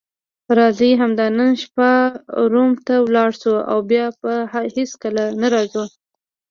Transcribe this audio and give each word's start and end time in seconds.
راځئ 0.57 0.91
همدا 1.01 1.27
نن 1.37 1.51
شپه 1.63 1.89
روم 2.53 2.69
ته 2.85 2.95
ولاړ 3.05 3.29
شو 3.41 3.53
او 3.71 3.79
بیا 3.89 4.05
به 4.21 4.33
هیڅکله 4.53 5.23
نه 5.41 5.47
راځو. 5.53 5.83